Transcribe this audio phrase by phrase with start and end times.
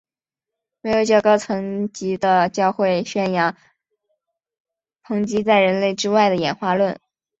[0.81, 3.55] 没有较高层级的教会宣言
[5.05, 6.99] 抨击在人类之外的演化论。